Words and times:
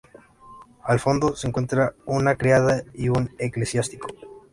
Al 0.83 0.99
fondo 0.99 1.35
se 1.35 1.47
encuentran 1.47 1.91
una 2.07 2.33
criada 2.35 2.83
y 2.95 3.09
un 3.09 3.35
eclesiástico. 3.37 4.07